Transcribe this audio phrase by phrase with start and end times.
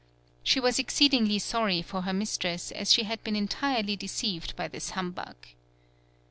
[0.41, 4.67] She was exceedingly sorry for her mis tress, as she had been entirely deceived by
[4.67, 5.35] this humbug.